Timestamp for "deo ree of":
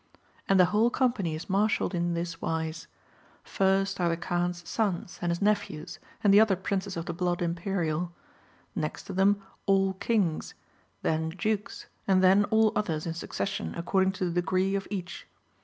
14.41-14.87